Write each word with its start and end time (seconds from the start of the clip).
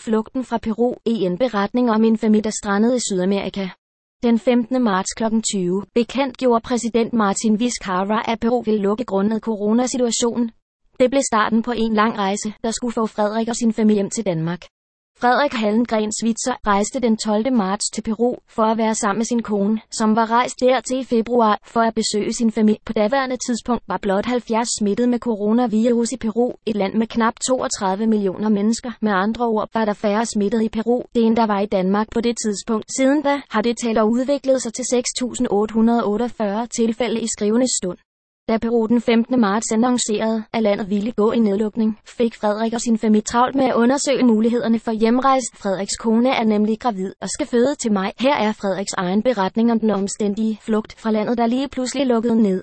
Flugten 0.00 0.44
fra 0.44 0.58
Peru 0.58 0.94
i 1.06 1.14
en 1.24 1.38
beretning 1.38 1.90
om 1.90 2.04
en 2.04 2.18
familie, 2.18 2.42
der 2.42 2.50
strandede 2.50 2.96
i 2.96 3.00
Sydamerika. 3.00 3.68
Den 4.22 4.38
15. 4.38 4.82
marts 4.82 5.12
kl. 5.16 5.24
20 5.52 5.84
bekendtgjorde 5.94 6.62
præsident 6.64 7.12
Martin 7.12 7.60
Vizcarra, 7.60 8.22
at 8.32 8.40
Peru 8.40 8.62
ville 8.62 8.80
lukke 8.80 9.04
grundet 9.04 9.42
coronasituationen. 9.42 10.50
Det 11.00 11.10
blev 11.10 11.22
starten 11.32 11.62
på 11.62 11.72
en 11.76 11.94
lang 11.94 12.18
rejse, 12.18 12.52
der 12.64 12.70
skulle 12.70 12.92
få 12.92 13.06
Frederik 13.06 13.48
og 13.48 13.56
sin 13.56 13.72
familie 13.72 13.94
hjem 13.94 14.10
til 14.10 14.24
Danmark. 14.26 14.62
Frederik 15.20 15.52
Hallengren 15.52 16.12
Switzer 16.20 16.56
rejste 16.66 17.00
den 17.00 17.16
12. 17.16 17.52
marts 17.52 17.90
til 17.94 18.02
Peru 18.02 18.34
for 18.48 18.62
at 18.62 18.78
være 18.78 18.94
sammen 18.94 19.18
med 19.18 19.24
sin 19.24 19.42
kone, 19.42 19.80
som 19.90 20.16
var 20.16 20.30
rejst 20.30 20.60
dertil 20.60 21.00
i 21.00 21.04
februar 21.04 21.60
for 21.64 21.80
at 21.80 21.94
besøge 21.94 22.32
sin 22.32 22.52
familie. 22.52 22.80
På 22.84 22.92
daværende 22.92 23.36
tidspunkt 23.46 23.82
var 23.88 23.98
blot 24.02 24.26
70 24.26 24.68
smittet 24.78 25.08
med 25.08 25.18
coronavirus 25.18 26.12
i 26.12 26.16
Peru, 26.16 26.52
et 26.66 26.76
land 26.76 26.94
med 26.94 27.06
knap 27.06 27.34
32 27.46 28.06
millioner 28.06 28.48
mennesker. 28.48 28.92
Med 29.00 29.12
andre 29.12 29.44
ord 29.46 29.68
var 29.74 29.84
der 29.84 29.92
færre 29.92 30.26
smittet 30.26 30.62
i 30.62 30.68
Peru, 30.68 31.02
det 31.14 31.22
end 31.22 31.36
der 31.36 31.46
var 31.46 31.60
i 31.60 31.66
Danmark 31.66 32.08
på 32.14 32.20
det 32.20 32.36
tidspunkt. 32.44 32.84
Siden 32.96 33.22
da 33.22 33.40
har 33.50 33.62
det 33.62 33.76
tal 33.84 34.02
udviklet 34.02 34.62
sig 34.62 34.72
til 34.74 34.82
6.848 34.82 36.66
tilfælde 36.66 37.20
i 37.20 37.26
skrivende 37.26 37.66
stund. 37.78 37.98
Da 38.50 38.58
Peru 38.58 38.86
den 38.86 39.00
15. 39.00 39.40
marts 39.40 39.72
annoncerede, 39.72 40.44
at 40.52 40.62
landet 40.62 40.90
ville 40.90 41.12
gå 41.12 41.32
i 41.32 41.38
nedlukning, 41.38 41.98
fik 42.04 42.34
Frederik 42.34 42.72
og 42.72 42.80
sin 42.80 42.98
familie 42.98 43.22
travlt 43.22 43.54
med 43.54 43.64
at 43.64 43.74
undersøge 43.74 44.24
mulighederne 44.24 44.78
for 44.78 44.92
hjemrejse. 44.92 45.46
Frederiks 45.54 45.96
kone 45.96 46.30
er 46.30 46.44
nemlig 46.44 46.80
gravid 46.80 47.12
og 47.20 47.28
skal 47.28 47.46
føde 47.46 47.74
til 47.74 47.92
mig. 47.92 48.12
Her 48.18 48.34
er 48.34 48.52
Frederiks 48.52 48.92
egen 48.98 49.22
beretning 49.22 49.72
om 49.72 49.80
den 49.80 49.90
omstændige 49.90 50.58
flugt 50.62 50.94
fra 50.98 51.10
landet, 51.10 51.38
der 51.38 51.46
lige 51.46 51.68
pludselig 51.68 52.06
lukkede 52.06 52.42
ned. 52.42 52.62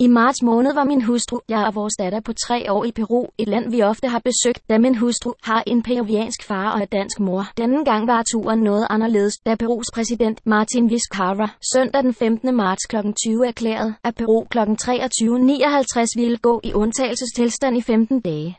I 0.00 0.06
marts 0.06 0.42
måned 0.42 0.74
var 0.74 0.84
min 0.84 1.02
hustru, 1.02 1.38
jeg 1.48 1.66
og 1.66 1.74
vores 1.74 1.94
datter 1.98 2.20
på 2.20 2.32
tre 2.32 2.72
år 2.72 2.84
i 2.84 2.92
Peru, 2.92 3.26
et 3.38 3.48
land 3.48 3.70
vi 3.70 3.82
ofte 3.82 4.08
har 4.08 4.18
besøgt, 4.18 4.62
da 4.70 4.78
min 4.78 4.94
hustru 4.94 5.32
har 5.42 5.62
en 5.66 5.82
peruviansk 5.82 6.42
far 6.42 6.72
og 6.74 6.80
en 6.80 6.88
dansk 6.92 7.20
mor. 7.20 7.44
Denne 7.56 7.84
gang 7.84 8.06
var 8.06 8.22
turen 8.22 8.60
noget 8.60 8.86
anderledes, 8.90 9.34
da 9.46 9.54
Perus 9.54 9.86
præsident 9.94 10.46
Martin 10.46 10.90
Vizcarra 10.90 11.48
søndag 11.74 12.02
den 12.02 12.14
15. 12.14 12.56
marts 12.56 12.86
kl. 12.86 12.96
20 13.26 13.46
erklærede, 13.46 13.94
at 14.04 14.14
Peru 14.14 14.44
kl. 14.44 14.58
23.59 14.58 16.20
ville 16.20 16.38
gå 16.38 16.60
i 16.64 16.72
undtagelsestilstand 16.72 17.76
i 17.76 17.82
15 17.82 18.20
dage. 18.20 18.58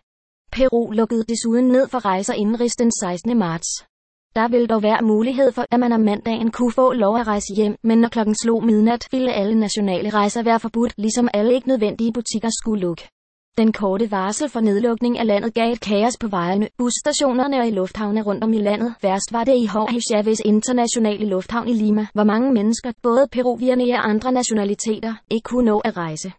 Peru 0.51 0.91
lukkede 0.91 1.23
desuden 1.23 1.67
ned 1.67 1.87
for 1.87 2.05
rejser 2.05 2.33
indenrigs 2.33 2.75
den 2.75 2.91
16. 3.01 3.37
marts. 3.37 3.92
Der 4.35 4.47
vil 4.47 4.69
dog 4.69 4.83
være 4.83 5.01
mulighed 5.01 5.51
for, 5.51 5.65
at 5.71 5.79
man 5.79 5.91
om 5.91 6.01
mandagen 6.01 6.51
kunne 6.51 6.71
få 6.71 6.93
lov 6.93 7.17
at 7.17 7.27
rejse 7.27 7.53
hjem, 7.55 7.75
men 7.83 7.97
når 7.97 8.09
klokken 8.09 8.35
slog 8.35 8.65
midnat, 8.65 9.07
ville 9.11 9.33
alle 9.33 9.55
nationale 9.59 10.09
rejser 10.09 10.43
være 10.43 10.59
forbudt, 10.59 10.93
ligesom 10.97 11.27
alle 11.33 11.53
ikke 11.53 11.67
nødvendige 11.67 12.13
butikker 12.13 12.49
skulle 12.61 12.81
lukke. 12.81 13.09
Den 13.57 13.73
korte 13.73 14.11
varsel 14.11 14.49
for 14.49 14.59
nedlukning 14.59 15.19
af 15.19 15.27
landet 15.27 15.53
gav 15.53 15.71
et 15.71 15.81
kaos 15.81 16.17
på 16.17 16.27
vejene, 16.27 16.67
busstationerne 16.77 17.59
og 17.59 17.67
i 17.67 17.71
lufthavne 17.71 18.21
rundt 18.21 18.43
om 18.43 18.53
i 18.53 18.57
landet. 18.57 18.95
Værst 19.01 19.33
var 19.33 19.43
det 19.43 19.55
i 19.55 19.69
Jorge 19.73 20.01
Chavez 20.11 20.39
internationale 20.45 21.25
lufthavn 21.25 21.67
i 21.67 21.73
Lima, 21.73 22.07
hvor 22.13 22.23
mange 22.23 22.53
mennesker, 22.53 22.91
både 23.03 23.27
peruvierne 23.31 23.83
og 23.83 24.09
andre 24.09 24.31
nationaliteter, 24.31 25.13
ikke 25.31 25.43
kunne 25.43 25.65
nå 25.65 25.79
at 25.79 25.97
rejse. 25.97 26.31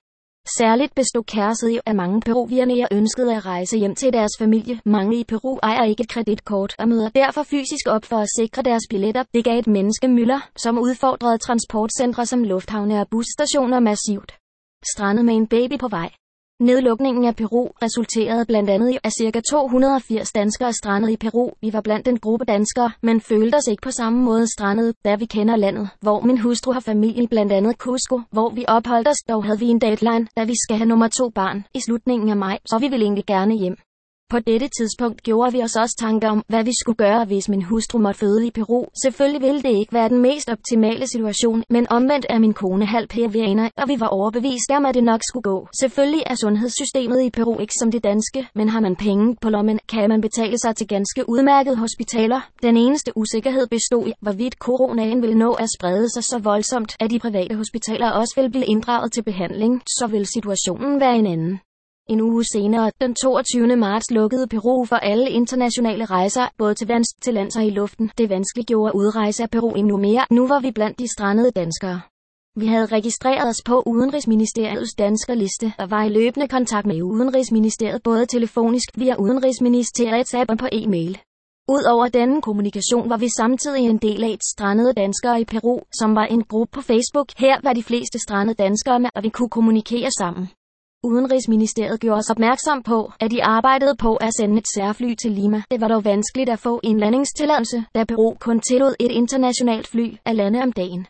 Særligt 0.49 0.95
bestod 0.95 1.25
kærset 1.25 1.71
i, 1.71 1.79
at 1.87 1.97
mange 1.97 2.21
peruvianere 2.21 2.89
ønskede 2.93 3.37
at 3.37 3.47
rejse 3.47 3.79
hjem 3.79 3.95
til 3.95 4.13
deres 4.13 4.33
familie. 4.39 4.81
Mange 4.85 5.21
i 5.21 5.25
Peru 5.25 5.59
ejer 5.63 5.85
ikke 5.85 6.03
et 6.03 6.09
kreditkort 6.09 6.75
og 6.79 6.89
møder 6.89 7.09
derfor 7.09 7.43
fysisk 7.43 7.87
op 7.89 8.05
for 8.05 8.17
at 8.17 8.29
sikre 8.39 8.63
deres 8.63 8.83
billetter. 8.91 9.25
Det 9.35 9.45
gav 9.45 9.59
et 9.59 9.67
menneske 9.67 10.09
mylder, 10.09 10.49
som 10.57 10.79
udfordrede 10.79 11.39
transportcentre 11.39 12.27
som 12.27 12.45
lufthavne 12.45 13.01
og 13.01 13.09
busstationer 13.11 13.81
massivt. 13.81 14.33
Strandet 14.95 15.25
med 15.25 15.35
en 15.35 15.47
baby 15.47 15.79
på 15.79 15.89
vej. 15.89 16.11
Nedlukningen 16.61 17.25
af 17.25 17.37
Peru 17.37 17.69
resulterede 17.83 18.45
blandt 18.45 18.71
andet 18.71 18.91
i, 18.91 18.99
at 19.05 19.13
ca. 19.13 19.41
280 19.51 20.33
danskere 20.33 20.73
strandede 20.73 21.13
i 21.13 21.17
Peru. 21.17 21.51
Vi 21.61 21.73
var 21.73 21.81
blandt 21.81 22.07
den 22.07 22.19
gruppe 22.19 22.45
danskere, 22.45 22.91
men 23.03 23.21
følte 23.21 23.57
os 23.57 23.67
ikke 23.67 23.83
på 23.83 23.91
samme 23.91 24.23
måde 24.23 24.53
strandet, 24.53 24.95
da 25.05 25.15
vi 25.15 25.25
kender 25.25 25.57
landet, 25.57 25.89
hvor 26.01 26.21
min 26.21 26.39
hustru 26.39 26.73
har 26.73 26.81
familie 26.81 27.29
blandt 27.29 27.53
andet 27.53 27.77
Cusco, 27.77 28.21
hvor 28.31 28.51
vi 28.51 28.65
opholdt 28.69 29.09
os. 29.09 29.17
Dog 29.29 29.45
havde 29.45 29.59
vi 29.59 29.67
en 29.67 29.81
deadline, 29.81 30.27
da 30.37 30.45
vi 30.45 30.55
skal 30.57 30.77
have 30.77 30.89
nummer 30.89 31.09
to 31.09 31.31
barn 31.31 31.65
i 31.75 31.81
slutningen 31.81 32.29
af 32.29 32.37
maj, 32.37 32.59
så 32.67 32.79
vi 32.79 32.89
ville 32.89 33.05
egentlig 33.05 33.27
gerne 33.27 33.55
hjem. 33.55 33.77
På 34.31 34.39
dette 34.39 34.69
tidspunkt 34.79 35.23
gjorde 35.23 35.53
vi 35.53 35.63
os 35.63 35.77
også 35.77 35.97
tanker 36.01 36.29
om, 36.29 36.43
hvad 36.49 36.65
vi 36.65 36.73
skulle 36.81 36.97
gøre, 36.97 37.25
hvis 37.25 37.49
min 37.49 37.63
hustru 37.63 37.99
måtte 37.99 38.21
føde 38.21 38.47
i 38.47 38.51
Peru. 38.51 38.85
Selvfølgelig 39.03 39.43
ville 39.43 39.63
det 39.63 39.75
ikke 39.81 39.93
være 39.93 40.09
den 40.09 40.23
mest 40.23 40.49
optimale 40.49 41.07
situation, 41.07 41.63
men 41.71 41.87
omvendt 41.91 42.27
er 42.29 42.39
min 42.39 42.55
kone 42.55 42.87
halv 42.87 43.09
peruaner, 43.09 43.71
og 43.77 43.89
vi 43.89 44.01
var 44.01 44.07
overbevist 44.07 44.71
om, 44.77 44.87
at 44.87 44.95
det 44.95 45.05
nok 45.05 45.21
skulle 45.29 45.43
gå. 45.43 45.69
Selvfølgelig 45.81 46.23
er 46.27 46.35
sundhedssystemet 46.35 47.23
i 47.23 47.31
Peru 47.31 47.59
ikke 47.59 47.73
som 47.81 47.91
det 47.91 48.05
danske, 48.05 48.49
men 48.55 48.69
har 48.69 48.81
man 48.81 48.97
penge 48.97 49.37
på 49.41 49.49
lommen, 49.51 49.79
kan 49.89 50.09
man 50.09 50.21
betale 50.21 50.59
sig 50.59 50.77
til 50.77 50.89
ganske 50.89 51.29
udmærkede 51.29 51.77
hospitaler. 51.77 52.41
Den 52.63 52.77
eneste 52.77 53.13
usikkerhed 53.17 53.67
bestod 53.67 54.07
i, 54.07 54.13
hvorvidt 54.21 54.55
coronaen 54.55 55.23
ville 55.23 55.39
nå 55.39 55.53
at 55.53 55.69
sprede 55.79 56.09
sig 56.15 56.25
så 56.25 56.39
voldsomt, 56.39 56.97
at 57.01 57.11
de 57.11 57.19
private 57.19 57.55
hospitaler 57.55 58.11
også 58.11 58.33
ville 58.37 58.51
blive 58.51 58.67
inddraget 58.67 59.13
til 59.13 59.23
behandling, 59.23 59.83
så 59.99 60.07
vil 60.07 60.27
situationen 60.27 61.01
være 61.01 61.17
en 61.17 61.27
anden. 61.27 61.61
En 62.09 62.21
uge 62.21 62.45
senere, 62.45 62.91
den 63.01 63.15
22. 63.15 63.77
marts, 63.77 64.11
lukkede 64.11 64.47
Peru 64.47 64.85
for 64.85 64.97
alle 64.97 65.31
internationale 65.31 66.05
rejser, 66.05 66.49
både 66.59 66.75
til 66.75 66.87
vands, 66.87 67.09
til 67.23 67.35
lands 67.35 67.57
og 67.57 67.65
i 67.65 67.71
luften. 67.71 68.11
Det 68.19 68.31
vanskeliggjorde 68.31 68.95
udrejse 68.95 69.43
af 69.43 69.51
Peru 69.51 69.71
endnu 69.71 69.97
mere. 69.97 70.25
Nu 70.31 70.49
var 70.49 70.61
vi 70.61 70.71
blandt 70.71 70.99
de 70.99 71.09
strandede 71.09 71.51
danskere. 71.51 72.01
Vi 72.57 72.67
havde 72.67 72.87
registreret 72.87 73.49
os 73.49 73.63
på 73.67 73.83
Udenrigsministeriets 73.87 74.95
danskerliste 74.95 75.73
og 75.79 75.91
var 75.91 76.05
i 76.05 76.09
løbende 76.09 76.49
kontakt 76.49 76.87
med 76.87 77.03
Udenrigsministeriet 77.03 78.03
både 78.03 78.27
telefonisk 78.27 78.89
via 78.95 79.15
Udenrigsministeriets 79.19 80.35
app 80.35 80.51
og 80.51 80.59
på 80.59 80.69
e-mail. 80.73 81.19
Udover 81.69 82.09
denne 82.09 82.43
kommunikation 82.43 83.11
var 83.11 83.17
vi 83.17 83.29
samtidig 83.37 83.83
en 83.85 83.99
del 83.99 84.25
af 84.25 84.29
et 84.29 84.45
strandede 84.45 84.93
danskere 84.93 85.41
i 85.41 85.45
Peru, 85.45 85.81
som 85.99 86.15
var 86.15 86.25
en 86.25 86.45
gruppe 86.45 86.73
på 86.75 86.81
Facebook. 86.81 87.29
Her 87.39 87.57
var 87.63 87.73
de 87.73 87.83
fleste 87.83 88.19
strandede 88.19 88.63
danskere 88.63 89.01
med, 89.01 89.11
og 89.15 89.23
vi 89.23 89.29
kunne 89.29 89.51
kommunikere 89.51 90.11
sammen. 90.11 90.49
Udenrigsministeriet 91.05 92.01
gjorde 92.01 92.19
os 92.19 92.31
opmærksom 92.31 92.83
på, 92.83 93.13
at 93.21 93.31
de 93.31 93.45
arbejdede 93.45 93.97
på 93.97 94.17
at 94.17 94.31
sende 94.39 94.59
et 94.59 94.69
særfly 94.75 95.15
til 95.23 95.33
Lima. 95.33 95.63
Det 95.71 95.81
var 95.81 95.89
dog 95.89 96.05
vanskeligt 96.05 96.51
at 96.51 96.59
få 96.59 96.81
en 96.83 96.99
landingstilladelse, 96.99 97.85
da 97.95 98.05
Peru 98.05 98.35
kun 98.41 98.61
tillod 98.61 98.95
et 99.01 99.11
internationalt 99.11 99.87
fly 99.87 100.17
at 100.25 100.37
lande 100.37 100.63
om 100.63 100.73
dagen. 100.73 101.07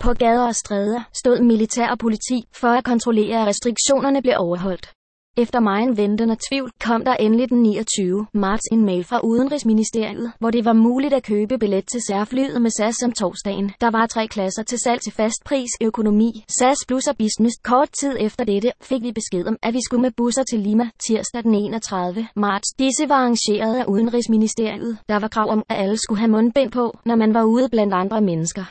På 0.00 0.12
gader 0.12 0.46
og 0.46 0.54
stræder 0.54 1.00
stod 1.14 1.40
militær 1.40 1.88
og 1.88 1.98
politi 1.98 2.38
for 2.60 2.68
at 2.68 2.84
kontrollere, 2.84 3.40
at 3.40 3.46
restriktionerne 3.46 4.22
blev 4.22 4.34
overholdt. 4.38 4.95
Efter 5.38 5.60
meget 5.60 5.96
venten 5.96 6.30
og 6.30 6.38
tvivl 6.48 6.70
kom 6.80 7.04
der 7.04 7.14
endelig 7.14 7.48
den 7.48 7.62
29. 7.62 8.26
marts 8.34 8.62
en 8.72 8.84
mail 8.84 9.04
fra 9.04 9.20
Udenrigsministeriet, 9.24 10.32
hvor 10.40 10.50
det 10.50 10.64
var 10.64 10.72
muligt 10.72 11.14
at 11.14 11.22
købe 11.22 11.58
billet 11.58 11.84
til 11.92 12.00
særflyet 12.08 12.62
med 12.62 12.70
SAS 12.70 13.02
om 13.04 13.12
torsdagen. 13.12 13.72
Der 13.80 13.90
var 13.90 14.06
tre 14.06 14.26
klasser 14.26 14.62
til 14.62 14.78
salg 14.78 15.00
til 15.00 15.12
fast 15.12 15.44
pris, 15.44 15.70
økonomi, 15.82 16.44
SAS 16.58 16.78
plus 16.88 17.06
og 17.06 17.16
business. 17.16 17.56
Kort 17.64 17.88
tid 18.00 18.16
efter 18.20 18.44
dette 18.44 18.72
fik 18.82 19.02
vi 19.02 19.12
besked 19.12 19.46
om, 19.46 19.56
at 19.62 19.74
vi 19.74 19.80
skulle 19.84 20.02
med 20.02 20.10
busser 20.16 20.42
til 20.50 20.60
Lima 20.60 20.90
tirsdag 21.06 21.42
den 21.42 21.54
31. 21.54 22.28
marts. 22.36 22.68
Disse 22.78 23.08
var 23.08 23.14
arrangeret 23.14 23.76
af 23.76 23.84
Udenrigsministeriet. 23.84 24.98
Der 25.08 25.18
var 25.18 25.28
krav 25.28 25.48
om, 25.50 25.62
at 25.68 25.76
alle 25.82 25.96
skulle 25.96 26.18
have 26.18 26.30
mundbind 26.30 26.70
på, 26.70 26.98
når 27.04 27.16
man 27.16 27.34
var 27.34 27.44
ude 27.44 27.68
blandt 27.68 27.94
andre 27.94 28.20
mennesker. 28.20 28.64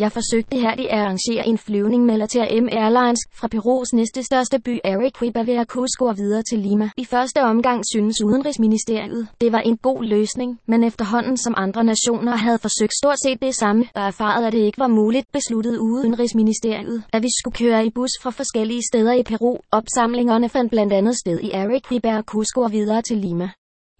Jeg 0.00 0.12
forsøgte 0.12 0.56
her 0.58 0.70
at 0.70 0.86
arrangere 0.90 1.46
en 1.46 1.58
flyvning 1.58 2.04
med 2.04 2.18
LATAM 2.18 2.68
Airlines 2.72 3.20
fra 3.34 3.48
Perus 3.48 3.92
næste 3.92 4.22
største 4.22 4.60
by 4.60 4.78
Arequipa 4.84 5.40
ved 5.40 5.66
Cusco 5.66 6.04
og 6.04 6.16
videre 6.16 6.42
til 6.42 6.58
Lima. 6.58 6.90
I 6.96 7.04
første 7.04 7.42
omgang 7.42 7.82
synes 7.92 8.22
Udenrigsministeriet, 8.22 9.28
det 9.40 9.52
var 9.52 9.58
en 9.60 9.76
god 9.76 10.04
løsning, 10.04 10.60
men 10.66 10.84
efterhånden 10.84 11.36
som 11.36 11.54
andre 11.56 11.84
nationer 11.84 12.36
havde 12.36 12.58
forsøgt 12.58 12.94
stort 13.00 13.18
set 13.24 13.42
det 13.42 13.54
samme 13.54 13.84
og 13.94 14.02
erfaret, 14.02 14.46
at 14.46 14.52
det 14.52 14.58
ikke 14.58 14.78
var 14.78 14.86
muligt, 14.86 15.32
besluttede 15.32 15.80
Udenrigsministeriet, 15.80 17.02
at 17.12 17.22
vi 17.22 17.28
skulle 17.40 17.56
køre 17.56 17.86
i 17.86 17.90
bus 17.90 18.10
fra 18.22 18.30
forskellige 18.30 18.82
steder 18.92 19.12
i 19.12 19.22
Peru. 19.22 19.58
Opsamlingerne 19.72 20.48
fandt 20.48 20.70
blandt 20.70 20.92
andet 20.92 21.16
sted 21.16 21.40
i 21.40 21.50
Arequipa 21.50 22.16
og 22.16 22.24
Cusco 22.24 22.60
og 22.60 22.72
videre 22.72 23.02
til 23.02 23.16
Lima. 23.16 23.50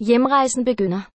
Hjemrejsen 0.00 0.64
begynder. 0.64 1.11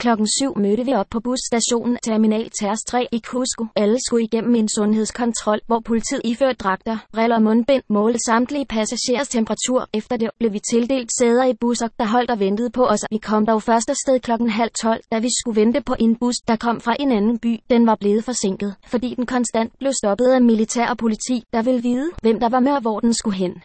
Klokken 0.00 0.26
7 0.38 0.58
mødte 0.58 0.84
vi 0.84 0.92
op 0.94 1.06
på 1.10 1.20
busstationen 1.20 1.98
Terminal 2.02 2.50
Ters 2.60 2.78
3 2.88 3.06
i 3.12 3.18
Cusco. 3.18 3.66
Alle 3.76 3.98
skulle 4.06 4.24
igennem 4.24 4.54
en 4.54 4.68
sundhedskontrol, 4.68 5.60
hvor 5.66 5.80
politiet 5.80 6.20
iførte 6.24 6.54
dragter, 6.54 6.98
briller 7.12 7.36
og 7.36 7.42
mundbind, 7.42 7.82
målte 7.88 8.18
samtlige 8.26 8.66
passagerers 8.66 9.28
temperatur. 9.28 9.88
Efter 9.94 10.16
det 10.16 10.30
blev 10.38 10.52
vi 10.52 10.60
tildelt 10.70 11.10
sæder 11.18 11.44
i 11.44 11.54
busser, 11.60 11.88
der 11.98 12.06
holdt 12.06 12.30
og 12.30 12.40
ventede 12.40 12.70
på 12.70 12.84
os. 12.86 13.00
Vi 13.10 13.18
kom 13.18 13.46
dog 13.46 13.62
først 13.62 13.90
afsted 13.90 14.20
klokken 14.20 14.50
halv 14.50 14.70
12, 14.82 15.00
da 15.12 15.18
vi 15.18 15.28
skulle 15.38 15.60
vente 15.60 15.80
på 15.80 15.94
en 15.98 16.16
bus, 16.16 16.36
der 16.48 16.56
kom 16.56 16.80
fra 16.80 16.96
en 17.00 17.12
anden 17.12 17.38
by. 17.38 17.60
Den 17.70 17.86
var 17.86 17.94
blevet 17.94 18.24
forsinket, 18.24 18.74
fordi 18.86 19.14
den 19.14 19.26
konstant 19.26 19.72
blev 19.78 19.92
stoppet 19.92 20.26
af 20.26 20.42
militær 20.42 20.86
og 20.86 20.98
politi, 20.98 21.42
der 21.52 21.62
ville 21.62 21.82
vide, 21.82 22.10
hvem 22.22 22.40
der 22.40 22.48
var 22.48 22.60
med 22.60 22.72
og 22.72 22.80
hvor 22.80 23.00
den 23.00 23.14
skulle 23.14 23.36
hen. 23.36 23.62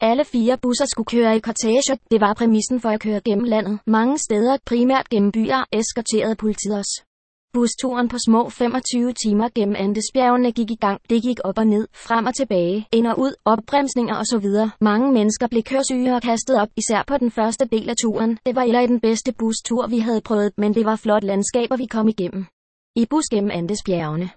Alle 0.00 0.24
fire 0.24 0.58
busser 0.58 0.86
skulle 0.86 1.06
køre 1.06 1.36
i 1.36 1.40
kortege. 1.40 1.98
Det 2.10 2.20
var 2.20 2.34
præmissen 2.34 2.80
for 2.80 2.88
at 2.88 3.00
køre 3.00 3.20
gennem 3.20 3.44
landet. 3.44 3.78
Mange 3.86 4.18
steder, 4.18 4.58
primært 4.66 5.08
gennem 5.08 5.32
byer, 5.32 5.64
eskorterede 5.72 6.36
politiet 6.36 6.78
os. 6.78 6.92
Busturen 7.52 8.08
på 8.08 8.16
små 8.26 8.48
25 8.48 9.12
timer 9.12 9.48
gennem 9.54 9.76
Andesbjergene 9.78 10.52
gik 10.52 10.70
i 10.70 10.74
gang. 10.74 11.00
Det 11.10 11.22
gik 11.22 11.38
op 11.44 11.58
og 11.58 11.66
ned, 11.66 11.88
frem 11.94 12.26
og 12.26 12.34
tilbage, 12.34 12.86
ind 12.92 13.06
og 13.06 13.18
ud, 13.18 13.34
opbremsninger 13.44 14.16
og 14.16 14.26
så 14.26 14.38
videre. 14.38 14.70
Mange 14.80 15.12
mennesker 15.12 15.46
blev 15.46 15.62
kørsyge 15.62 16.14
og 16.14 16.22
kastet 16.22 16.60
op, 16.60 16.68
især 16.76 17.04
på 17.06 17.18
den 17.18 17.30
første 17.30 17.64
del 17.64 17.90
af 17.90 17.96
turen. 18.02 18.38
Det 18.46 18.54
var 18.56 18.62
eller 18.62 18.86
den 18.86 19.00
bedste 19.00 19.32
bustur, 19.32 19.86
vi 19.86 19.98
havde 19.98 20.20
prøvet, 20.20 20.52
men 20.58 20.74
det 20.74 20.84
var 20.84 20.96
flot 20.96 21.24
landskaber, 21.24 21.76
vi 21.76 21.86
kom 21.86 22.08
igennem. 22.08 22.46
I 22.96 23.06
bus 23.10 23.24
gennem 23.32 23.50
Andesbjergene. 23.50 24.30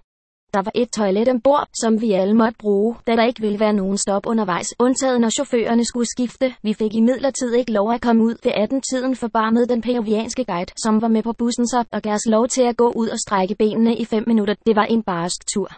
Der 0.54 0.62
var 0.62 0.72
et 0.74 0.90
toilet 0.90 1.28
ombord, 1.28 1.68
som 1.82 2.00
vi 2.00 2.12
alle 2.12 2.34
måtte 2.34 2.58
bruge, 2.58 2.96
da 3.06 3.16
der 3.16 3.24
ikke 3.24 3.40
ville 3.40 3.60
være 3.60 3.72
nogen 3.72 3.98
stop 3.98 4.26
undervejs, 4.26 4.74
undtaget 4.78 5.20
når 5.20 5.30
chaufførerne 5.30 5.84
skulle 5.84 6.06
skifte. 6.06 6.54
Vi 6.62 6.72
fik 6.74 6.94
i 6.94 7.00
midlertid 7.00 7.54
ikke 7.54 7.72
lov 7.72 7.92
at 7.92 8.00
komme 8.00 8.24
ud 8.24 8.34
ved 8.44 8.52
18-tiden 8.52 9.16
for 9.16 9.28
bare 9.28 9.52
med 9.52 9.66
den 9.66 9.80
peruvianske 9.82 10.44
guide, 10.44 10.72
som 10.82 11.02
var 11.02 11.08
med 11.08 11.22
på 11.22 11.32
bussen 11.32 11.66
så, 11.68 11.84
og 11.92 12.02
gav 12.02 12.12
os 12.12 12.26
lov 12.26 12.48
til 12.48 12.62
at 12.62 12.76
gå 12.76 12.92
ud 12.96 13.08
og 13.08 13.18
strække 13.18 13.54
benene 13.54 13.96
i 13.96 14.04
5 14.04 14.24
minutter. 14.26 14.54
Det 14.66 14.76
var 14.76 14.84
en 14.84 15.02
barsk 15.02 15.40
tur. 15.54 15.68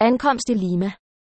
Ankomst 0.00 0.48
i 0.48 0.54
Lima. 0.54 0.90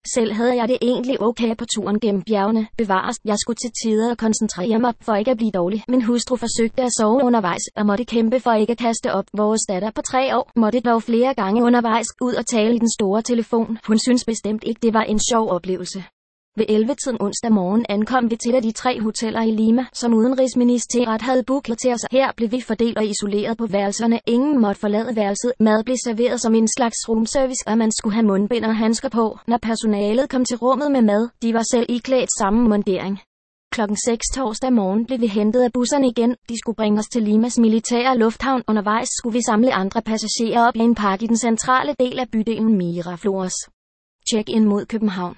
Selv 0.08 0.34
havde 0.34 0.56
jeg 0.56 0.68
det 0.68 0.78
egentlig 0.82 1.22
okay 1.22 1.56
på 1.56 1.66
turen 1.76 2.00
gennem 2.00 2.22
bjergene. 2.22 2.68
Bevares, 2.78 3.18
jeg 3.26 3.38
skulle 3.38 3.56
til 3.56 3.72
tider 3.84 4.12
at 4.12 4.18
koncentrere 4.18 4.80
mig 4.80 4.94
for 5.02 5.16
ikke 5.16 5.32
at 5.32 5.38
blive 5.38 5.52
dårlig. 5.52 5.84
Min 5.88 6.02
hustru 6.02 6.36
forsøgte 6.36 6.82
at 6.84 6.94
sove 7.00 7.24
undervejs 7.24 7.66
og 7.76 7.86
måtte 7.86 8.06
kæmpe 8.06 8.40
for 8.40 8.54
ikke 8.54 8.72
at 8.72 8.78
kaste 8.78 9.14
op. 9.14 9.26
Vores 9.38 9.62
datter 9.70 9.92
på 9.92 10.02
tre 10.02 10.38
år 10.38 10.52
måtte 10.56 10.80
dog 10.80 11.04
flere 11.04 11.34
gange 11.34 11.64
undervejs 11.64 12.08
ud 12.22 12.34
og 12.34 12.46
tale 12.46 12.76
i 12.76 12.80
den 12.80 12.92
store 12.92 13.22
telefon. 13.22 13.78
Hun 13.88 14.00
synes 14.00 14.26
bestemt 14.26 14.64
ikke, 14.64 14.80
det 14.82 14.94
var 14.94 15.04
en 15.04 15.20
sjov 15.20 15.50
oplevelse. 15.50 16.04
Ved 16.58 16.66
11-tiden 16.70 17.18
onsdag 17.20 17.52
morgen 17.52 17.86
ankom 17.90 18.32
vi 18.32 18.36
til 18.36 18.56
af 18.56 18.62
de 18.62 18.72
tre 18.72 19.02
hoteller 19.02 19.42
i 19.42 19.52
Lima, 19.52 19.86
som 19.94 20.14
udenrigsministeriet 20.14 21.22
havde 21.22 21.44
booket 21.44 21.78
til 21.80 21.92
os. 21.94 22.06
Her 22.12 22.32
blev 22.38 22.52
vi 22.52 22.62
fordelt 22.62 22.98
og 22.98 23.06
isoleret 23.06 23.58
på 23.58 23.66
værelserne. 23.66 24.20
Ingen 24.28 24.62
måtte 24.62 24.82
forlade 24.82 25.16
værelset. 25.16 25.54
Mad 25.60 25.84
blev 25.84 25.98
serveret 26.06 26.42
som 26.42 26.56
en 26.56 26.68
slags 26.78 27.10
roomservice, 27.10 27.64
og 27.68 27.78
man 27.78 27.92
skulle 27.92 28.14
have 28.14 28.26
mundbind 28.26 28.66
og 28.66 28.76
handsker 28.76 29.10
på, 29.10 29.38
når 29.48 29.58
personalet 29.58 30.30
kom 30.30 30.46
til 30.46 30.58
rummet 30.58 30.92
med 30.92 31.02
mad. 31.02 31.30
De 31.42 31.54
var 31.54 31.64
selv 31.72 31.86
iklædt 31.90 32.30
samme 32.40 32.70
mundering. 32.70 33.20
Klokken 33.72 33.98
6 34.06 34.26
torsdag 34.36 34.74
morgen 34.74 35.06
blev 35.06 35.22
vi 35.22 35.28
hentet 35.28 35.62
af 35.62 35.74
busserne 35.74 36.08
igen. 36.08 36.36
De 36.50 36.58
skulle 36.58 36.76
bringe 36.76 37.00
os 37.00 37.08
til 37.14 37.24
Limas 37.24 37.58
militære 37.58 38.18
lufthavn. 38.18 38.64
Undervejs 38.68 39.10
skulle 39.18 39.34
vi 39.34 39.42
samle 39.50 39.74
andre 39.74 40.02
passagerer 40.02 40.68
op 40.68 40.76
i 40.76 40.80
en 40.80 40.96
park 40.96 41.22
i 41.22 41.28
den 41.28 41.38
centrale 41.38 41.96
del 42.00 42.20
af 42.20 42.30
bydelen 42.32 42.78
Miraflores. 42.78 43.58
Check-in 44.30 44.66
mod 44.66 44.86
København. 44.86 45.36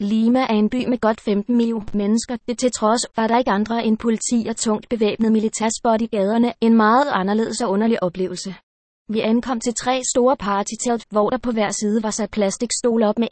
Lima 0.00 0.40
er 0.40 0.54
en 0.54 0.68
by 0.68 0.88
med 0.88 0.98
godt 0.98 1.20
15 1.20 1.56
millioner 1.56 1.86
mennesker. 1.94 2.36
Det 2.48 2.58
til 2.58 2.70
trods 2.72 3.00
var 3.16 3.26
der 3.26 3.38
ikke 3.38 3.50
andre 3.50 3.84
end 3.84 3.98
politi 3.98 4.46
og 4.48 4.56
tungt 4.56 4.88
bevæbnet 4.88 5.32
militærspot 5.32 6.00
i 6.00 6.06
gaderne. 6.06 6.52
En 6.60 6.74
meget 6.76 7.06
anderledes 7.12 7.60
og 7.60 7.70
underlig 7.70 8.02
oplevelse. 8.02 8.54
Vi 9.08 9.20
ankom 9.20 9.60
til 9.60 9.74
tre 9.74 10.02
store 10.14 10.36
partytelt, 10.36 11.04
hvor 11.10 11.30
der 11.30 11.38
på 11.38 11.50
hver 11.50 11.70
side 11.70 12.02
var 12.02 12.10
sat 12.10 12.30
plastikstole 12.30 13.08
op 13.08 13.18
med 13.18 13.28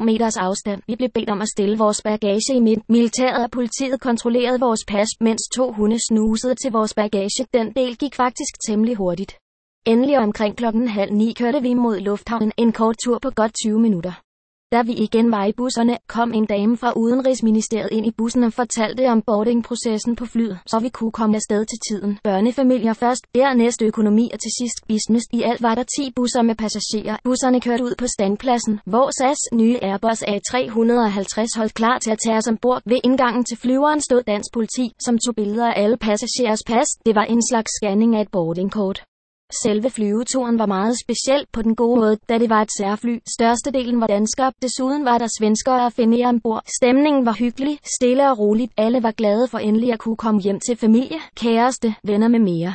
1-2 0.00 0.04
meters 0.04 0.36
afstand. 0.36 0.82
Vi 0.86 0.96
blev 0.96 1.08
bedt 1.14 1.30
om 1.30 1.42
at 1.42 1.48
stille 1.48 1.78
vores 1.78 2.02
bagage 2.02 2.54
i 2.54 2.60
midt. 2.60 2.80
Militæret 2.88 3.44
og 3.44 3.50
politiet 3.50 4.00
kontrollerede 4.00 4.60
vores 4.60 4.84
pas, 4.88 5.08
mens 5.20 5.42
to 5.54 5.72
hunde 5.72 5.98
snusede 6.08 6.54
til 6.54 6.72
vores 6.72 6.94
bagage. 6.94 7.46
Den 7.54 7.72
del 7.72 7.96
gik 7.96 8.14
faktisk 8.14 8.52
temmelig 8.66 8.96
hurtigt. 8.96 9.38
Endelig 9.86 10.18
omkring 10.18 10.56
klokken 10.56 10.88
halv 10.88 11.12
ni 11.12 11.32
kørte 11.32 11.62
vi 11.62 11.74
mod 11.74 12.00
lufthavnen 12.00 12.52
en 12.56 12.72
kort 12.72 12.96
tur 13.04 13.18
på 13.18 13.30
godt 13.30 13.52
20 13.64 13.80
minutter. 13.80 14.25
Da 14.72 14.82
vi 14.82 14.92
igen 14.92 15.30
var 15.30 15.44
i 15.44 15.52
busserne, 15.52 15.96
kom 16.08 16.32
en 16.32 16.46
dame 16.46 16.76
fra 16.76 16.92
Udenrigsministeriet 16.96 17.88
ind 17.92 18.06
i 18.06 18.10
bussen 18.18 18.44
og 18.44 18.52
fortalte 18.52 19.08
om 19.08 19.22
boardingprocessen 19.22 20.16
på 20.16 20.26
flyet, 20.26 20.58
så 20.66 20.78
vi 20.78 20.88
kunne 20.88 21.12
komme 21.12 21.36
afsted 21.36 21.64
til 21.64 21.78
tiden. 21.88 22.18
Børnefamilier 22.24 22.92
først, 22.92 23.26
dernæst 23.34 23.82
økonomi 23.82 24.30
og 24.32 24.40
til 24.40 24.50
sidst 24.58 24.78
business. 24.88 25.26
I 25.32 25.42
alt 25.42 25.62
var 25.62 25.74
der 25.74 25.82
10 25.82 26.12
busser 26.16 26.42
med 26.42 26.54
passagerer. 26.54 27.16
Busserne 27.24 27.60
kørte 27.60 27.84
ud 27.84 27.94
på 27.98 28.06
standpladsen, 28.06 28.80
hvor 28.86 29.10
SAS 29.18 29.40
nye 29.52 29.78
Airbus 29.82 30.22
A350 30.22 31.58
holdt 31.58 31.74
klar 31.74 31.98
til 31.98 32.10
at 32.10 32.18
tage 32.24 32.36
os 32.36 32.48
ombord. 32.48 32.82
Ved 32.86 33.00
indgangen 33.04 33.44
til 33.44 33.56
flyveren 33.56 34.00
stod 34.00 34.22
dansk 34.22 34.52
politi, 34.52 34.92
som 35.00 35.18
tog 35.18 35.34
billeder 35.34 35.66
af 35.72 35.82
alle 35.82 35.96
passagerers 35.96 36.62
pas. 36.66 36.88
Det 37.06 37.14
var 37.14 37.24
en 37.24 37.42
slags 37.50 37.70
scanning 37.78 38.16
af 38.16 38.20
et 38.20 38.30
boardingkort. 38.32 39.04
Selve 39.52 39.90
flyveturen 39.90 40.58
var 40.58 40.66
meget 40.66 40.96
speciel 41.00 41.46
på 41.52 41.62
den 41.62 41.76
gode 41.76 42.00
måde, 42.00 42.16
da 42.28 42.38
det 42.38 42.50
var 42.50 42.62
et 42.62 42.72
særfly. 42.78 43.18
Størstedelen 43.36 44.00
var 44.00 44.06
danskere, 44.06 44.52
desuden 44.62 45.04
var 45.04 45.18
der 45.18 45.28
svenskere 45.38 45.86
at 45.86 45.92
finde 45.92 46.24
ombord. 46.24 46.62
Stemningen 46.82 47.26
var 47.26 47.32
hyggelig, 47.32 47.78
stille 47.96 48.30
og 48.30 48.38
roligt. 48.38 48.72
Alle 48.76 49.02
var 49.02 49.10
glade 49.10 49.48
for 49.48 49.58
endelig 49.58 49.92
at 49.92 49.98
kunne 49.98 50.16
komme 50.16 50.40
hjem 50.40 50.60
til 50.60 50.76
familie, 50.76 51.18
kæreste, 51.34 51.94
venner 52.04 52.28
med 52.28 52.38
mere. 52.38 52.74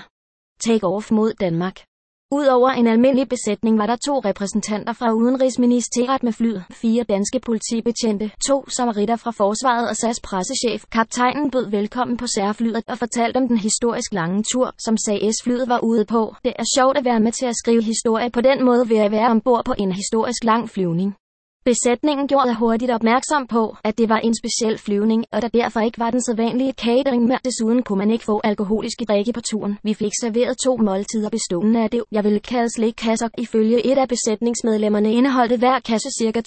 Take 0.66 0.88
off 0.88 1.12
mod 1.12 1.34
Danmark. 1.34 1.91
Udover 2.34 2.70
en 2.70 2.88
almindelig 2.88 3.30
besætning 3.30 3.78
var 3.78 3.86
der 3.86 3.96
to 3.96 4.20
repræsentanter 4.20 4.94
fra 4.94 5.12
Udenrigsministeriet 5.14 6.24
med 6.24 6.34
flyet, 6.34 6.64
fire 6.72 7.04
danske 7.04 7.40
politibetjente, 7.40 8.32
to 8.48 8.70
samaritter 8.70 9.16
fra 9.16 9.32
Forsvaret 9.32 9.90
og 9.90 9.96
SAS 9.96 10.20
pressechef. 10.20 10.84
Kaptajnen 10.92 11.52
bød 11.52 11.70
velkommen 11.70 12.18
på 12.18 12.28
særflyet 12.28 12.84
og 12.88 12.98
fortalte 12.98 13.38
om 13.38 13.48
den 13.48 13.58
historisk 13.58 14.14
lange 14.14 14.44
tur, 14.44 14.74
som 14.80 14.98
SAS-flyet 14.98 15.70
var 15.70 15.80
ude 15.84 16.06
på. 16.06 16.36
Det 16.44 16.54
er 16.60 16.66
sjovt 16.78 16.98
at 16.98 17.06
være 17.06 17.20
med 17.20 17.32
til 17.32 17.46
at 17.46 17.56
skrive 17.56 17.84
historie 17.84 18.30
på 18.30 18.42
den 18.42 18.66
måde 18.66 18.90
ved 18.90 18.98
at 18.98 19.12
være 19.12 19.30
ombord 19.30 19.66
på 19.66 19.74
en 19.78 19.92
historisk 19.92 20.44
lang 20.44 20.70
flyvning. 20.70 21.16
Besætningen 21.66 22.28
gjorde 22.28 22.56
hurtigt 22.56 22.92
opmærksom 22.92 23.48
på, 23.48 23.76
at 23.84 23.98
det 23.98 24.10
var 24.10 24.18
en 24.18 24.36
speciel 24.36 24.78
flyvning, 24.78 25.26
og 25.32 25.42
der 25.42 25.48
derfor 25.48 25.80
ikke 25.80 26.00
var 26.00 26.12
den 26.12 26.22
sædvanlige 26.24 26.74
catering 26.74 27.24
med. 27.26 27.38
Desuden 27.46 27.84
kunne 27.84 27.98
man 27.98 28.12
ikke 28.12 28.26
få 28.26 28.42
alkoholiske 28.44 29.06
drikke 29.06 29.34
på 29.34 29.42
turen. 29.42 29.78
Vi 29.84 29.94
fik 29.94 30.12
serveret 30.22 30.58
to 30.58 30.78
måltider 30.78 31.30
bestående 31.30 31.84
af 31.84 31.90
det, 31.90 32.04
jeg 32.12 32.24
ville 32.24 32.40
kalde 32.40 32.70
slikkasser. 32.76 33.30
Ifølge 33.38 33.86
et 33.92 33.98
af 33.98 34.08
besætningsmedlemmerne 34.08 35.14
indeholdte 35.14 35.58
hver 35.58 35.80
kasse 35.80 36.10
ca. 36.20 36.42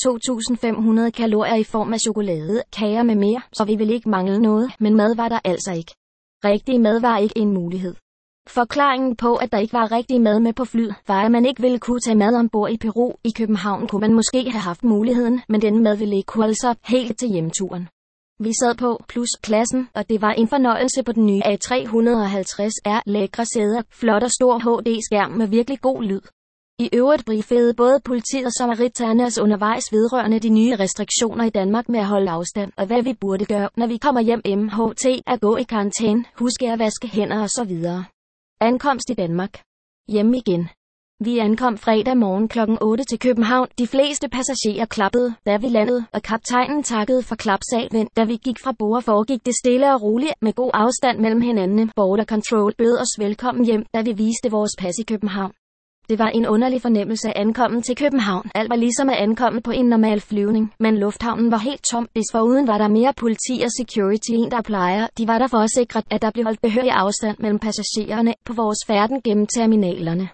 2.500 1.05 1.11
kalorier 1.11 1.55
i 1.55 1.65
form 1.65 1.93
af 1.93 2.01
chokolade, 2.01 2.63
kager 2.73 3.03
med 3.03 3.15
mere, 3.15 3.41
så 3.53 3.65
vi 3.65 3.77
ville 3.77 3.95
ikke 3.95 4.09
mangle 4.09 4.39
noget, 4.39 4.71
men 4.81 4.97
mad 4.97 5.17
var 5.17 5.29
der 5.29 5.39
altså 5.45 5.73
ikke. 5.73 5.93
Rigtig 6.45 6.81
mad 6.81 7.01
var 7.01 7.19
ikke 7.19 7.39
en 7.39 7.55
mulighed. 7.55 7.95
Forklaringen 8.49 9.17
på, 9.17 9.37
at 9.37 9.53
der 9.53 9.59
ikke 9.59 9.73
var 9.73 9.93
rigtig 9.93 10.21
mad 10.21 10.41
med 10.41 10.53
på 10.53 10.65
flyet, 10.65 10.95
var, 11.09 11.23
at 11.25 11.31
man 11.31 11.47
ikke 11.47 11.63
ville 11.63 11.79
kunne 11.79 12.01
tage 12.01 12.17
mad 12.17 12.35
ombord 12.35 12.71
i 12.71 12.77
Peru. 12.77 13.13
I 13.25 13.31
København 13.31 13.89
kunne 13.89 14.01
man 14.01 14.15
måske 14.15 14.51
have 14.51 14.61
haft 14.61 14.85
muligheden, 14.85 15.43
men 15.49 15.63
den 15.63 15.83
mad 15.83 15.97
ville 15.97 16.17
ikke 16.17 16.27
kunne 16.27 16.45
holde 16.45 16.69
op 16.69 16.77
helt 16.85 17.19
til 17.19 17.29
hjemturen. 17.29 17.89
Vi 18.41 18.53
sad 18.53 18.75
på 18.75 19.01
plus 19.09 19.29
klassen, 19.43 19.89
og 19.95 20.09
det 20.11 20.23
var 20.23 20.33
en 20.33 20.49
fornøjelse 20.49 21.03
på 21.03 21.13
den 21.13 21.27
nye 21.27 21.43
A350R 21.45 23.01
lækre 23.07 23.45
sæder, 23.45 23.83
flot 23.91 24.23
og 24.23 24.31
stor 24.31 24.59
HD-skærm 24.59 25.31
med 25.31 25.47
virkelig 25.47 25.81
god 25.81 26.03
lyd. 26.03 26.21
I 26.79 26.89
øvrigt 26.93 27.25
briefede 27.25 27.75
både 27.75 28.01
politiet 28.05 28.47
og 28.47 28.53
samariterne 28.53 29.25
os 29.25 29.39
undervejs 29.39 29.93
vedrørende 29.93 30.39
de 30.39 30.49
nye 30.49 30.77
restriktioner 30.77 31.45
i 31.45 31.51
Danmark 31.51 31.89
med 31.89 32.01
at 32.01 32.07
holde 32.07 32.31
afstand, 32.31 32.73
og 32.77 32.87
hvad 32.87 33.03
vi 33.03 33.15
burde 33.21 33.45
gøre, 33.45 33.69
når 33.77 33.87
vi 33.87 33.97
kommer 33.97 34.21
hjem 34.21 34.43
MHT, 34.47 35.07
at 35.27 35.41
gå 35.41 35.57
i 35.57 35.63
karantæne, 35.63 36.25
huske 36.39 36.73
at 36.73 36.79
vaske 36.79 37.09
hænder 37.09 37.43
og 37.43 37.49
så 37.49 37.65
videre. 37.65 38.05
Ankomst 38.65 39.11
i 39.11 39.15
Danmark. 39.15 39.61
Hjem 40.09 40.35
igen. 40.35 40.69
Vi 41.21 41.39
ankom 41.39 41.77
fredag 41.77 42.17
morgen 42.17 42.49
kl. 42.49 42.59
8 42.81 43.05
til 43.05 43.19
København. 43.19 43.69
De 43.79 43.87
fleste 43.87 44.29
passagerer 44.29 44.87
klappede, 44.87 45.35
da 45.47 45.57
vi 45.57 45.69
landede, 45.69 46.05
og 46.13 46.23
kaptajnen 46.23 46.83
takkede 46.83 47.23
for 47.23 47.35
klapsalven. 47.35 48.09
Da 48.17 48.25
vi 48.25 48.37
gik 48.37 48.59
fra 48.65 48.73
bord 48.79 49.03
foregik 49.03 49.47
det 49.47 49.55
stille 49.57 49.95
og 49.95 50.03
roligt, 50.03 50.33
med 50.43 50.53
god 50.53 50.71
afstand 50.75 51.19
mellem 51.19 51.41
hinanden. 51.41 51.91
Border 51.97 52.25
Control 52.25 52.75
bød 52.79 52.99
os 53.01 53.19
velkommen 53.19 53.65
hjem, 53.65 53.87
da 53.95 54.01
vi 54.03 54.13
viste 54.13 54.51
vores 54.51 54.73
pas 54.79 54.95
i 54.99 55.03
København. 55.03 55.53
Det 56.09 56.19
var 56.19 56.29
en 56.29 56.47
underlig 56.47 56.83
fornemmelse 56.83 57.29
at 57.29 57.37
ankomme 57.37 57.83
til 57.83 57.97
København. 57.97 58.51
Alt 58.55 58.71
var 58.71 58.77
ligesom 58.77 59.09
at 59.11 59.17
ankomme 59.17 59.61
på 59.61 59.71
en 59.71 59.87
normal 59.87 60.21
flyvning, 60.21 60.73
men 60.81 60.99
lufthavnen 60.99 61.51
var 61.51 61.59
helt 61.59 61.85
tom. 61.91 62.09
Hvis 62.13 62.33
foruden 62.33 62.67
var 62.67 62.79
der 62.79 62.89
mere 62.89 63.13
politi 63.17 63.63
og 63.65 63.71
security 63.79 64.31
end 64.31 64.51
der 64.51 64.63
plejer. 64.63 65.07
De 65.19 65.27
var 65.27 65.39
der 65.39 65.47
for 65.47 65.59
at 65.59 65.71
sikre, 65.75 66.03
at 66.11 66.23
der 66.23 66.31
blev 66.31 66.45
holdt 66.45 66.63
behørig 66.63 66.91
afstand 66.91 67.37
mellem 67.39 67.59
passagererne 67.59 68.35
på 68.45 68.53
vores 68.53 68.79
færden 68.87 69.23
gennem 69.23 69.47
terminalerne. 69.47 70.29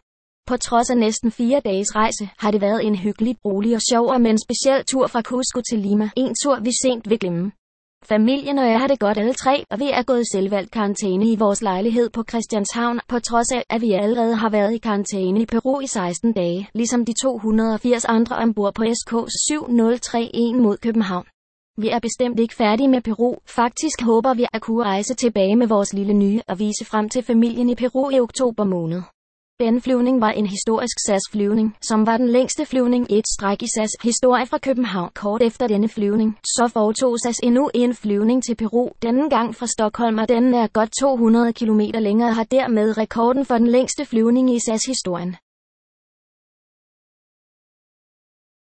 På 0.47 0.57
trods 0.57 0.91
af 0.91 0.97
næsten 0.97 1.31
fire 1.31 1.61
dages 1.65 1.97
rejse, 1.97 2.29
har 2.39 2.51
det 2.51 2.61
været 2.61 2.87
en 2.87 2.97
hyggelig, 2.97 3.37
rolig 3.45 3.75
og 3.75 3.83
sjov 3.91 4.07
og 4.07 4.21
men 4.21 4.39
speciel 4.39 4.85
tur 4.91 5.07
fra 5.07 5.23
Cusco 5.23 5.61
til 5.71 5.79
Lima. 5.79 6.11
En 6.17 6.35
tur 6.43 6.61
vi 6.61 6.71
sent 6.83 7.11
vil 7.11 7.19
glemme. 7.19 7.53
Familien 8.05 8.59
og 8.59 8.67
jeg 8.67 8.81
har 8.81 8.87
det 8.87 9.01
godt 9.01 9.19
alle 9.19 9.35
tre, 9.35 9.65
og 9.71 9.81
vi 9.81 9.91
er 9.91 10.03
gået 10.03 10.27
selvvalgt 10.33 10.71
karantæne 10.71 11.33
i 11.33 11.37
vores 11.37 11.63
lejlighed 11.63 12.11
på 12.11 12.25
Christianshavn, 12.29 13.01
på 13.09 13.19
trods 13.19 13.53
af, 13.53 13.65
at 13.71 13.81
vi 13.81 13.93
allerede 13.93 14.37
har 14.37 14.51
været 14.51 14.75
i 14.75 14.79
karantæne 14.79 15.41
i 15.41 15.47
Peru 15.47 15.81
i 15.81 15.87
16 15.87 16.33
dage, 16.33 16.69
ligesom 16.75 17.05
de 17.05 17.13
280 17.23 18.05
andre 18.05 18.37
ombord 18.37 18.75
på 18.75 18.85
SK 18.85 19.13
7031 19.49 20.63
mod 20.63 20.77
København. 20.77 21.25
Vi 21.77 21.89
er 21.89 21.99
bestemt 21.99 22.41
ikke 22.41 22.55
færdige 22.55 22.89
med 22.89 23.01
Peru. 23.01 23.37
Faktisk 23.47 24.03
håber 24.03 24.35
vi 24.35 24.47
at 24.53 24.63
kunne 24.63 24.85
rejse 24.85 25.15
tilbage 25.15 25.57
med 25.57 25.67
vores 25.67 25.93
lille 25.93 26.15
nye 26.15 26.41
og 26.49 26.59
vise 26.59 26.85
frem 26.85 27.09
til 27.09 27.23
familien 27.23 27.69
i 27.69 27.75
Peru 27.75 28.11
i 28.11 28.21
oktober 28.21 28.65
måned. 28.65 29.03
Denne 29.61 29.81
flyvning 29.81 30.21
var 30.21 30.31
en 30.31 30.47
historisk 30.47 30.97
SAS-flyvning, 31.07 31.77
som 31.83 32.07
var 32.07 32.17
den 32.17 32.29
længste 32.29 32.67
flyvning 32.67 33.13
i 33.13 33.19
et 33.19 33.29
stræk 33.29 33.63
i 33.63 33.67
SAS 33.77 33.91
historie 34.03 34.47
fra 34.47 34.59
København. 34.59 35.11
Kort 35.15 35.43
efter 35.43 35.67
denne 35.67 35.89
flyvning, 35.89 36.39
så 36.45 36.71
foretog 36.73 37.19
SAS 37.19 37.41
endnu 37.43 37.71
en 37.75 37.95
flyvning 37.95 38.45
til 38.45 38.55
Peru, 38.55 38.89
denne 39.03 39.31
gang 39.31 39.55
fra 39.55 39.67
Stockholm, 39.67 40.19
og 40.19 40.29
den 40.29 40.55
er 40.55 40.67
godt 40.67 40.91
200 41.01 41.53
km 41.53 41.81
længere 41.81 42.29
og 42.29 42.35
har 42.35 42.45
dermed 42.45 42.99
rekorden 42.99 43.45
for 43.45 43.59
den 43.59 43.67
længste 43.67 44.05
flyvning 44.05 44.55
i 44.55 44.59
SAS-historien. 44.59 45.37